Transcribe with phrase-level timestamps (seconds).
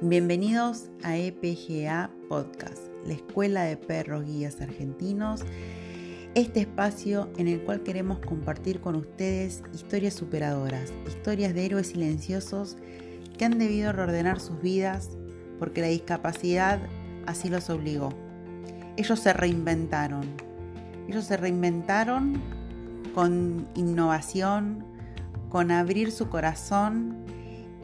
[0.00, 5.42] Bienvenidos a EPGA Podcast, la Escuela de Perros Guías Argentinos,
[6.36, 12.76] este espacio en el cual queremos compartir con ustedes historias superadoras, historias de héroes silenciosos
[13.36, 15.10] que han debido reordenar sus vidas
[15.58, 16.78] porque la discapacidad
[17.26, 18.10] así los obligó.
[18.96, 20.22] Ellos se reinventaron,
[21.08, 22.40] ellos se reinventaron
[23.16, 24.84] con innovación,
[25.48, 27.27] con abrir su corazón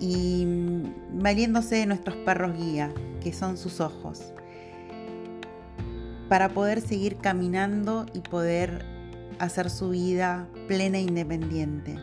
[0.01, 0.47] y
[1.12, 4.33] valiéndose de nuestros perros guía, que son sus ojos,
[6.29, 8.84] para poder seguir caminando y poder
[9.39, 11.98] hacer su vida plena e independiente.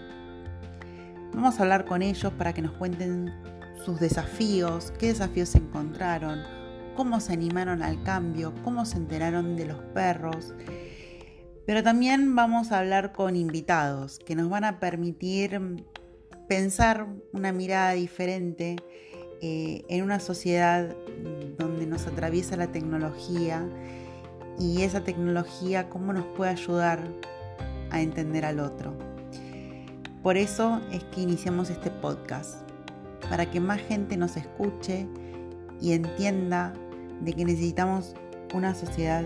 [1.34, 3.34] Vamos a hablar con ellos para que nos cuenten
[3.86, 6.42] sus desafíos, qué desafíos se encontraron,
[6.96, 10.54] cómo se animaron al cambio, cómo se enteraron de los perros.
[11.66, 15.86] Pero también vamos a hablar con invitados que nos van a permitir
[16.52, 18.76] pensar una mirada diferente
[19.42, 20.94] eh, en una sociedad
[21.58, 23.66] donde nos atraviesa la tecnología
[24.60, 27.08] y esa tecnología cómo nos puede ayudar
[27.90, 28.94] a entender al otro.
[30.22, 32.70] Por eso es que iniciamos este podcast,
[33.30, 35.08] para que más gente nos escuche
[35.80, 36.74] y entienda
[37.22, 38.14] de que necesitamos
[38.54, 39.24] una sociedad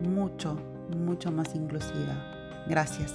[0.00, 0.58] mucho,
[0.96, 2.64] mucho más inclusiva.
[2.66, 3.12] Gracias.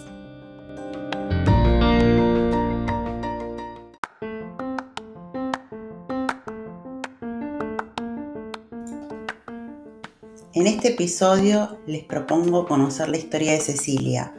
[10.70, 14.36] Este episodio les propongo conocer la historia de Cecilia.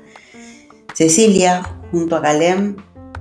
[0.95, 2.77] Cecilia, junto a Calem,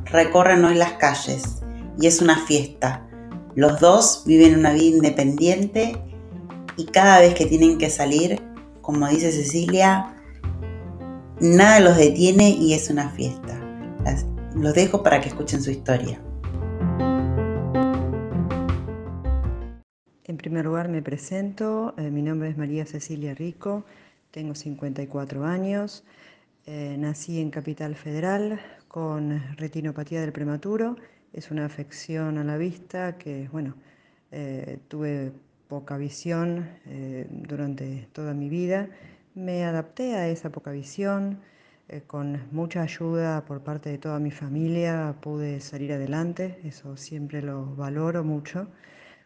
[0.06, 1.64] recorren hoy las calles
[2.00, 3.08] y es una fiesta.
[3.56, 6.00] Los dos viven una vida independiente
[6.78, 8.42] y cada vez que tienen que salir,
[8.82, 10.16] como dice Cecilia,
[11.40, 13.60] nada los detiene y es una fiesta.
[14.56, 16.22] los dejo para que escuchen su historia.
[20.50, 23.86] Primer lugar me presento, eh, mi nombre es María Cecilia Rico,
[24.32, 26.04] tengo 54 años,
[26.66, 30.96] eh, nací en Capital Federal con retinopatía del prematuro,
[31.34, 33.76] es una afección a la vista que, bueno,
[34.32, 35.34] eh, tuve
[35.68, 36.68] poca visión
[37.30, 38.90] durante toda mi vida,
[39.36, 41.42] me adapté a esa poca visión,
[42.08, 47.76] con mucha ayuda por parte de toda mi familia pude salir adelante, eso siempre lo
[47.76, 48.68] valoro mucho.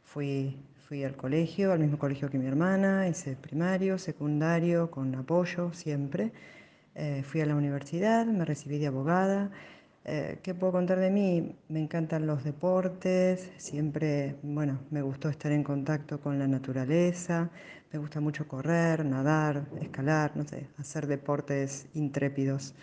[0.04, 0.58] Fui
[0.88, 6.34] Fui al colegio, al mismo colegio que mi hermana, hice primario, secundario, con apoyo siempre.
[6.94, 9.50] Eh, fui a la universidad, me recibí de abogada.
[10.04, 11.56] Eh, ¿Qué puedo contar de mí?
[11.70, 17.50] Me encantan los deportes, siempre, bueno, me gustó estar en contacto con la naturaleza,
[17.94, 22.76] me gusta mucho correr, nadar, escalar, no sé, hacer deportes intrépidos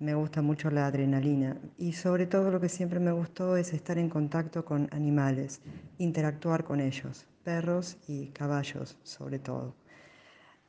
[0.00, 3.98] me gusta mucho la adrenalina y sobre todo lo que siempre me gustó es estar
[3.98, 5.60] en contacto con animales,
[5.98, 9.74] interactuar con ellos, perros y caballos sobre todo.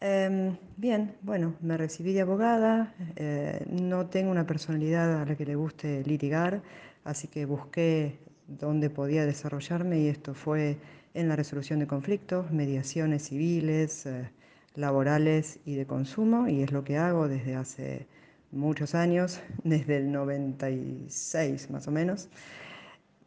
[0.01, 5.45] Em, bien, bueno, me recibí de abogada, eh, no tengo una personalidad a la que
[5.45, 6.61] le guste litigar,
[7.05, 10.77] así que busqué dónde podía desarrollarme y esto fue
[11.13, 14.29] en la resolución de conflictos, mediaciones civiles, eh,
[14.75, 18.07] laborales y de consumo y es lo que hago desde hace
[18.51, 22.29] muchos años, desde el 96 más o menos.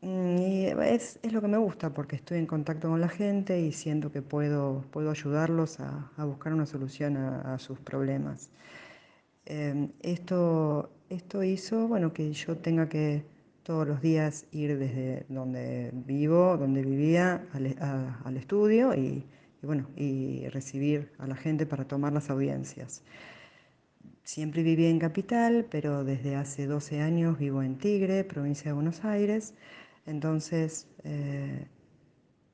[0.02, 3.60] Mm, y es, es, lo que me gusta porque estoy en contacto con la gente
[3.60, 8.50] y siento que puedo, puedo ayudarlos a, a buscar una solución a, a sus problemas.
[9.46, 13.24] Eh, esto, esto hizo bueno, que yo tenga que
[13.62, 17.76] todos los días ir desde donde vivo, donde vivía, al,
[18.24, 19.26] al estudio y,
[19.62, 23.02] y, bueno, y recibir a la gente para tomar las audiencias.
[24.24, 29.04] Siempre viví en Capital, pero desde hace 12 años vivo en Tigre, provincia de Buenos
[29.04, 29.52] Aires.
[30.06, 31.66] Entonces, eh,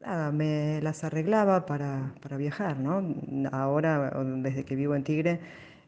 [0.01, 3.15] nada, me las arreglaba para, para, viajar, ¿no?
[3.53, 5.41] Ahora, desde que vivo en Tigre,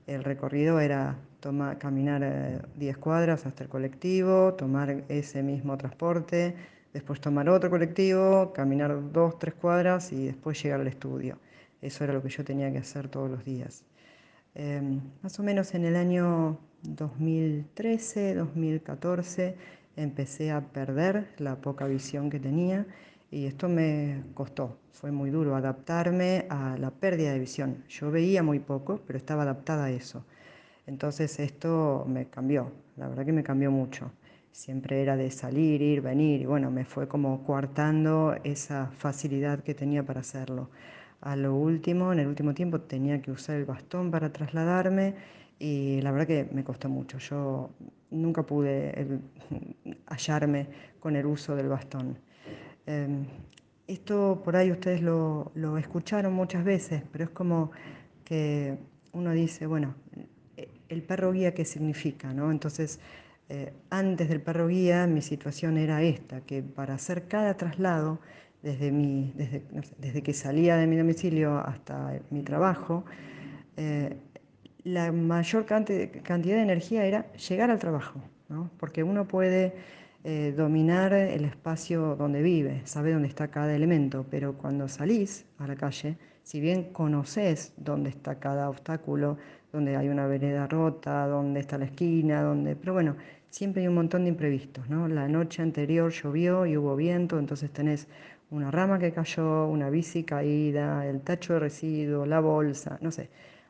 [0.07, 6.55] el recorrido era tomar, caminar 10 eh, cuadras hasta el colectivo, tomar ese mismo transporte,
[6.93, 11.39] después tomar otro colectivo, caminar 2, 3 cuadras y después llegar al estudio.
[11.81, 13.85] Eso era lo que yo tenía que hacer todos los días.
[14.55, 19.57] Em, más o menos en el año 2013, 2014,
[19.97, 22.87] empecé a perder la poca visión que tenía
[23.31, 27.85] y esto me costó, fue muy duro adaptarme a la pérdida de visión.
[27.89, 30.25] Yo veía muy poco, pero estaba adaptada a eso.
[30.87, 34.11] Entonces esto me cambió, la verdad que me cambió mucho.
[34.53, 39.75] Siempre era de salir, ir, venir y bueno, me fue como coartando esa facilidad que
[39.75, 40.69] tenía para hacerlo.
[41.23, 45.15] A lo último, en el último tiempo tenía que usar el bastón para trasladarme
[45.59, 47.19] y la verdad que me costó mucho.
[47.19, 47.71] Yo
[48.11, 49.21] nunca pude
[50.07, 50.67] hallarme
[51.01, 52.19] con el uso del bastón.
[52.87, 53.25] Em,
[53.87, 57.71] esto por ahí ustedes lo, lo escucharon muchas veces, pero es como
[58.25, 58.77] que
[59.13, 59.95] uno dice, bueno,
[60.89, 62.51] el perro guía qué significa, ¿no?
[62.51, 63.01] Entonces,
[63.49, 68.21] eh, antes del perro guía mi situación era esta, que para hacer cada traslado,
[68.63, 69.65] desde, mi, desde,
[69.99, 73.05] desde que salía de mi domicilio hasta mi trabajo,
[73.77, 74.17] eh,
[74.85, 78.71] la mayor cantidad de energía era llegar al trabajo, ¿no?
[78.79, 79.75] porque uno puede
[80.25, 85.67] eh, dominar el espacio donde vive, sabe dónde está cada elemento, pero cuando salís a
[85.67, 89.37] la calle, si bien conoces dónde está cada obstáculo,
[89.73, 92.77] dónde hay una vereda rota, dónde está la esquina, dónde...
[92.77, 93.17] Pero bueno,
[93.53, 95.07] siempre hay un montón de imprevistos, ¿no?
[95.09, 98.09] La noche anterior llovió y hubo viento, entonces tenés
[98.51, 103.29] una rama que cayó, una bici caída, el tacho de residuos, la bolsa, no sé,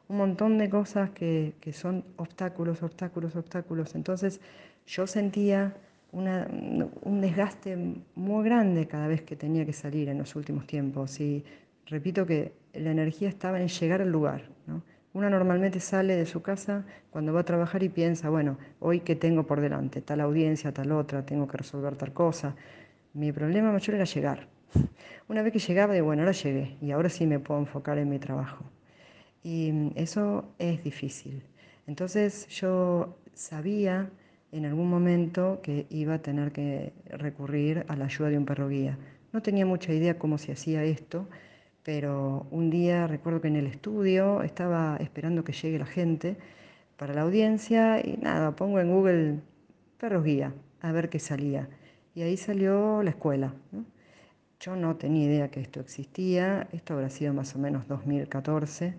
[0.09, 3.95] un montón de cosas que, que son obstáculos, obstáculos, obstáculos.
[3.97, 4.41] Entonces
[4.87, 5.75] yo sentía
[6.13, 7.77] un desgaste
[8.15, 11.45] muy grande cada vez que tenía que salir en los últimos tiempos y
[11.87, 14.43] repito que la energía estaba en llegar al lugar.
[14.67, 14.83] ¿no?
[15.15, 19.15] Una normalmente sale de su casa cuando va a trabajar y piensa, bueno, hoy qué
[19.15, 22.57] tengo por delante, tal audiencia, tal otra, tengo que resolver tal cosa.
[23.13, 24.49] Mi problema mayor era llegar.
[25.29, 28.09] Una vez que llegaba, de bueno, ahora llegué y ahora sí me puedo enfocar en
[28.09, 28.65] mi trabajo.
[29.43, 31.43] Y eso es difícil.
[31.87, 34.09] Entonces yo sabía
[34.51, 38.69] en algún momento que iba a tener que recurrir a la ayuda de un perro
[38.69, 38.97] guía.
[39.33, 41.27] No tenía mucha idea cómo se hacía esto,
[41.83, 46.37] pero un día recuerdo que en el estudio estaba esperando que llegue la gente
[46.97, 49.41] para la audiencia y nada, pongo en Google
[49.99, 51.69] perros guía a ver qué salía.
[52.15, 53.55] Y ahí salió la escuela.
[54.61, 58.95] Yo no tenía idea que esto existía, esto habrá sido más o menos 2014.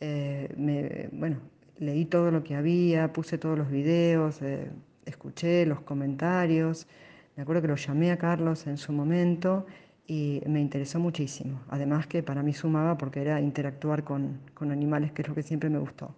[0.00, 1.38] Eh, me, bueno,
[1.78, 4.70] leí todo lo que había, puse todos los videos, eh,
[5.06, 6.88] escuché los comentarios.
[7.36, 9.66] Me acuerdo que lo llamé a Carlos en su momento
[10.08, 11.60] y me interesó muchísimo.
[11.68, 15.42] Además que para mí sumaba porque era interactuar con, con, animales, que es lo que
[15.42, 16.14] siempre me gustó.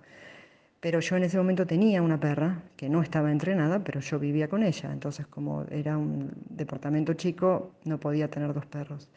[0.81, 4.49] Pero yo en ese momento tenía una perra que no estaba entrenada, pero yo vivía
[4.49, 4.93] con ella.
[4.93, 9.11] Entonces, como era un departamento chico, no podía tener dos perros.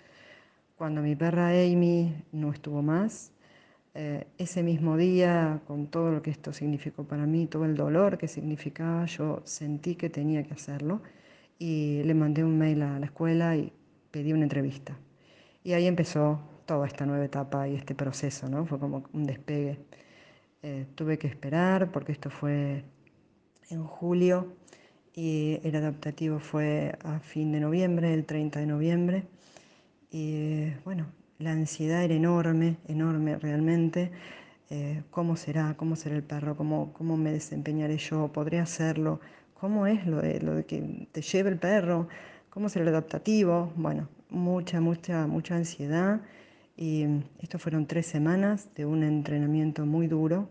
[0.75, 3.31] Cuando mi perra Amy no estuvo más,
[3.93, 8.17] eh, ese mismo día, con todo lo que esto significó para mí, todo el dolor
[8.17, 11.01] que significaba, yo sentí que tenía que hacerlo
[11.59, 13.71] y le mandé un mail a la escuela y
[14.13, 14.95] pedí una entrevista.
[15.63, 18.65] Y ahí empezó toda esta nueva etapa y este proceso, ¿no?
[18.67, 19.79] Fue como un despegue.
[20.61, 22.83] Eh, tuve que esperar porque esto fue
[23.69, 24.53] en julio
[25.15, 29.23] y el adaptativo fue a fin de noviembre, el 30 de noviembre.
[30.11, 31.07] Y bueno,
[31.39, 34.11] la ansiedad era enorme, enorme realmente.
[34.69, 35.73] Eh, ¿Cómo será?
[35.75, 36.55] ¿Cómo será el perro?
[36.55, 38.31] ¿Cómo, ¿Cómo me desempeñaré yo?
[38.31, 39.19] ¿Podré hacerlo?
[39.55, 42.07] ¿Cómo es lo de, lo de que te lleve el perro?
[42.53, 46.21] Cómo ser el adaptativo, bueno, mucha, mucha, mucha ansiedad.
[46.77, 47.03] Y
[47.39, 50.49] esto fueron tres semanas de un entrenamiento muy duro,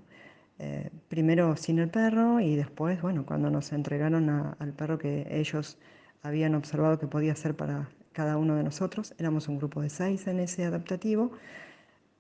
[0.59, 5.79] eh, primero sin el perro y después, bueno, cuando nos entregaron al perro que ellos
[6.23, 10.27] habían observado que podía ser para cada uno de nosotros, éramos un grupo de seis
[10.27, 11.31] en ese adaptativo,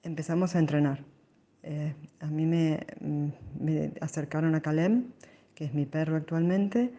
[0.05, 1.05] empezamos a entrenar.
[1.65, 2.87] Eh, a mí me,
[3.59, 5.07] me acercaron a Calem,
[5.57, 6.93] que es mi perro actualmente,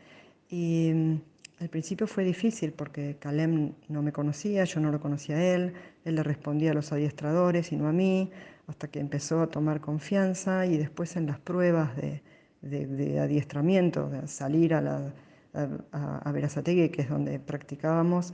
[0.50, 1.22] y
[1.64, 5.74] al principio fue difícil porque Calem no me conocía, yo no lo conocía a él,
[6.04, 8.32] él le respondía a los adiestradores y no a mí,
[8.68, 12.22] hasta que empezó a tomar confianza y después en las pruebas de,
[12.62, 15.14] de, adiestramiento, de salir a, la,
[15.54, 18.34] a, a Verazategui, que es donde practicábamos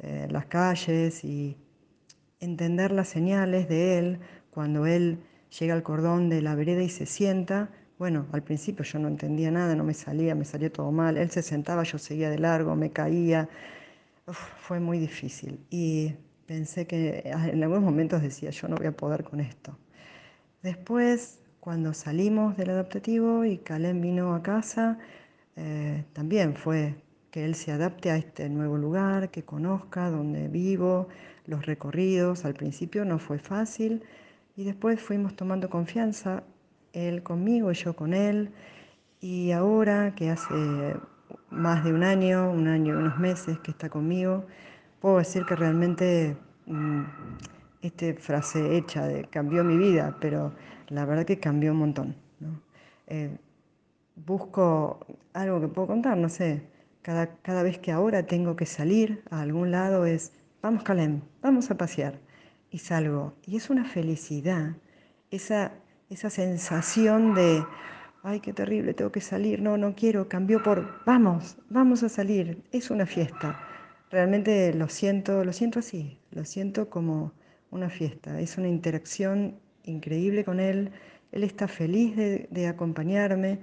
[0.00, 1.56] eh, las calles y
[2.40, 4.18] entender las señales de él
[4.50, 5.20] cuando él
[5.58, 9.50] llega al cordón de la vereda y se sienta, bueno, al principio yo no entendía
[9.50, 11.16] nada, no me salía, me salía todo mal.
[11.16, 13.48] Él se sentaba, yo seguía de largo, me caía.
[14.26, 15.60] fue muy difícil.
[15.70, 16.14] Y
[16.46, 19.78] pensé que ah, en algunos momentos decía, yo no voy a poder con esto.
[20.62, 24.98] Después, cuando salimos del adaptativo y Calem vino a casa,
[25.56, 26.96] eh, también fue
[27.30, 31.08] que él se adapte a este nuevo lugar, que conozca dónde vivo,
[31.46, 32.44] los recorridos.
[32.44, 34.02] Al principio no fue fácil
[34.56, 36.44] y después fuimos tomando confianza
[36.96, 38.50] él conmigo yo con él.
[39.20, 40.96] Y ahora que hace
[41.50, 44.44] más de un año, un año y unos meses que está conmigo,
[45.00, 46.36] puedo decir que realmente
[46.66, 47.02] mm,
[47.82, 50.52] esta frase hecha cambió mi vida, pero
[50.88, 52.16] la verdad que cambió un montón.
[53.08, 53.36] Eh,
[54.16, 54.98] busco
[55.32, 56.62] algo que puedo contar, no sé,
[57.02, 61.70] cada, cada vez que ahora tengo que salir a algún lado es, vamos Calem, vamos
[61.70, 62.18] a pasear.
[62.70, 63.34] Y salgo.
[63.46, 64.74] Y es una felicidad,
[65.30, 65.72] esa
[66.10, 67.64] esa sensación de,
[68.22, 72.62] ay, qué terrible, tengo que salir, no, no quiero, cambió por, vamos, vamos a salir,
[72.72, 73.60] es una fiesta.
[74.10, 77.32] Realmente lo siento, lo siento así, lo siento como
[77.70, 80.92] una fiesta, es una interacción increíble con él,
[81.32, 83.58] él está feliz de, acompañarme,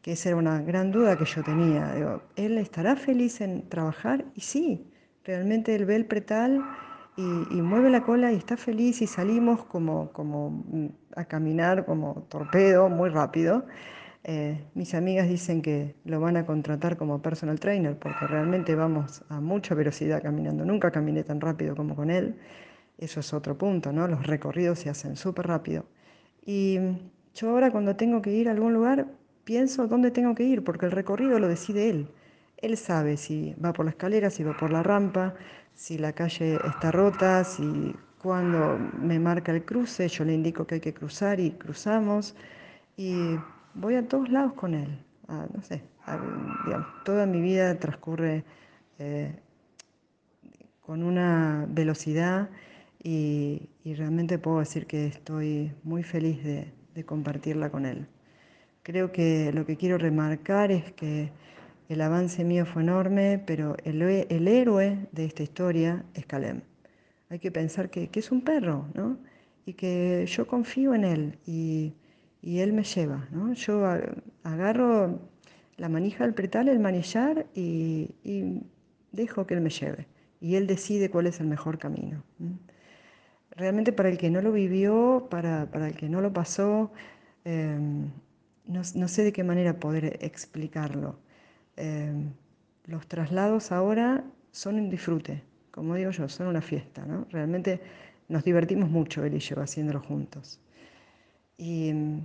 [0.00, 2.20] que esa era una gran duda que yo tenía.
[2.36, 4.24] ¿Él estará feliz en trabajar?
[4.34, 4.86] Y sí,
[5.24, 6.64] realmente él ve el pretal
[7.50, 10.64] y, mueve la cola y está feliz y salimos como, como
[11.16, 13.64] a caminar como torpedo muy rápido.
[14.24, 19.22] Eh, mis amigas dicen que lo van a contratar como personal trainer porque realmente vamos
[19.28, 20.64] a mucha velocidad caminando.
[20.64, 22.36] Nunca caminé tan rápido como con él.
[22.98, 24.06] Eso es otro punto, ¿no?
[24.08, 25.86] Los recorridos se hacen súper rápido.
[26.44, 26.78] Y
[27.34, 29.06] yo ahora cuando tengo que ir a algún lugar
[29.44, 32.08] pienso dónde tengo que ir porque el recorrido lo decide él.
[32.62, 35.34] Él sabe si va por la escalera, si va por la rampa,
[35.74, 40.76] si la calle está rota, si cuando me marca el cruce yo le indico que
[40.76, 42.34] hay que cruzar y cruzamos.
[42.96, 43.36] Y
[43.74, 45.04] voy a todos lados con él.
[45.28, 45.82] no sé,
[47.04, 48.44] toda mi vida transcurre
[48.98, 49.34] eh,
[50.82, 52.50] con una velocidad
[53.02, 56.72] y, realmente puedo decir que estoy muy feliz de,
[57.06, 58.06] compartirla con él.
[58.82, 61.32] Creo que lo que quiero remarcar es que
[61.92, 66.62] el avance mío fue enorme, pero el, héroe de esta historia es Calem.
[67.28, 69.18] Hay que pensar que, es un perro, ¿no?
[69.66, 71.94] Y que yo confío en él y,
[72.42, 73.28] él me lleva.
[73.54, 73.84] Yo
[74.42, 75.20] agarro
[75.76, 78.10] la manija del pretal, el manillar y,
[79.12, 80.06] dejo que él me lleve.
[80.40, 82.22] Y él decide cuál es el mejor camino
[83.56, 86.92] realmente para el que no lo vivió, para, el que no lo pasó,
[87.44, 88.10] em,
[88.66, 91.18] no, sé de qué manera poder explicarlo.
[91.76, 92.32] Em,
[92.86, 97.26] los traslados ahora son un disfrute, como digo yo, son una fiesta, ¿no?
[97.30, 97.80] Realmente
[98.28, 100.60] nos divertimos mucho él y yo haciéndolo juntos.
[101.56, 102.22] Y em,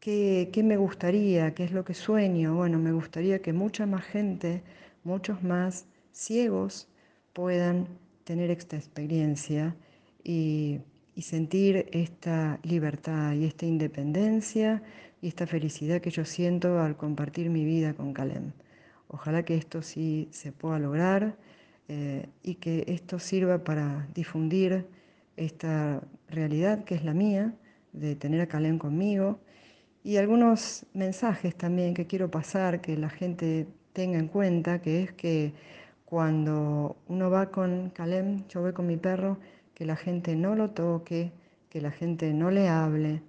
[0.00, 1.54] ¿qué, ¿qué me gustaría?
[1.54, 2.54] ¿Qué es lo que sueño?
[2.54, 4.62] Bueno, me gustaría que mucha más gente,
[5.04, 6.88] muchos más ciegos
[7.32, 7.88] puedan
[8.24, 9.74] tener esta experiencia
[10.24, 10.80] y,
[11.20, 14.82] sentir esta libertad y esta independencia
[15.22, 18.52] y esta felicidad que yo siento al compartir mi vida con Calem.
[19.08, 21.36] Ojalá que esto sí se pueda lograr
[21.88, 24.84] eh, y que esto sirva para difundir
[25.36, 27.54] esta realidad que es la mía,
[27.92, 29.38] de tener a Calem conmigo,
[30.02, 35.12] y algunos mensajes también que quiero pasar, que la gente tenga en cuenta, que es
[35.12, 35.52] que
[36.04, 39.38] cuando uno va con Calem, yo voy con mi perro,
[39.74, 41.30] que la gente no lo toque,
[41.70, 43.22] que la gente no le hable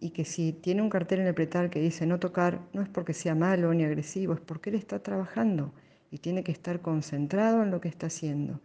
[0.00, 2.88] y que si tiene un cartel en el pretal que dice no tocar, no es
[2.88, 5.72] porque sea malo ni agresivo, es porque él está trabajando
[6.10, 8.60] y tiene que estar concentrado en lo que está haciendo.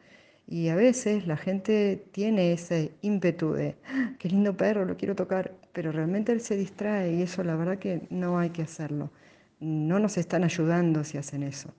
[0.47, 5.15] Y a veces la gente tiene ese ímpetu de, ah, qué lindo perro, lo quiero
[5.15, 9.11] tocar, pero realmente él se distrae y eso la verdad que no hay que hacerlo.
[9.59, 11.73] No nos están ayudando si hacen eso.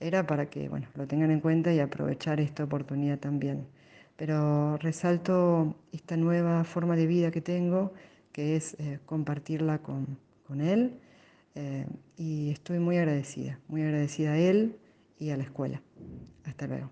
[0.00, 3.66] Era para que, bueno, lo tengan en cuenta y aprovechar esta oportunidad también
[4.18, 7.92] pero resalto esta nueva forma de vida que tengo,
[8.38, 10.16] que es eh, compartirla con,
[10.60, 11.00] él,
[11.56, 14.76] eh, y estoy muy agradecida, muy agradecida a él
[15.18, 15.82] y a la escuela.
[16.44, 16.88] Hasta luego.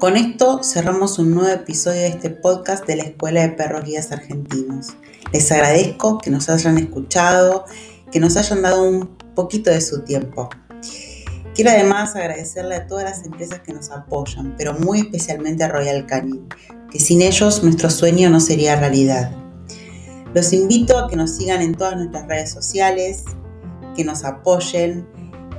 [0.00, 4.10] Con esto cerramos un nuevo episodio de este podcast de la Escuela de Perros Guías
[4.10, 4.88] Argentinos.
[5.32, 7.64] Les agradezco que nos hayan escuchado,
[8.10, 9.06] que nos hayan dado un
[9.36, 10.50] poquito de su tiempo.
[11.56, 16.04] Quiero además agradecerle a todas las empresas que nos apoyan, pero muy especialmente a Royal
[16.04, 16.46] Canin,
[16.90, 19.32] que sin ellos nuestro sueño no sería realidad.
[20.34, 23.24] Los invito a que nos sigan en todas nuestras redes sociales,
[23.96, 25.08] que nos apoyen,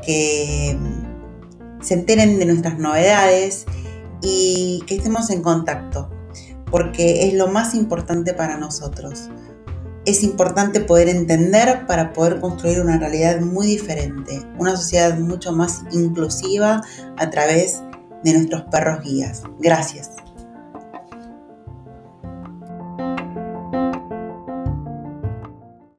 [0.06, 0.78] que
[1.82, 3.66] se enteren de nuestras novedades
[4.22, 6.12] y que estemos en contacto,
[6.70, 9.32] porque es lo más importante para nosotros
[10.08, 15.84] es importante poder entender para poder construir una realidad muy diferente, una sociedad mucho más
[15.92, 16.82] inclusiva
[17.18, 17.82] a través
[18.24, 19.44] de nuestros perros guías.
[19.60, 20.12] Gracias.